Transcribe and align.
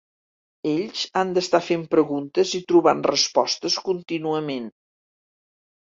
Ells 0.69 1.01
han 1.21 1.33
d"estar 1.35 1.61
fent 1.67 1.83
preguntes 1.93 2.55
i 2.61 2.63
trobant 2.73 3.07
respostes 3.11 3.79
contínuament. 3.91 4.67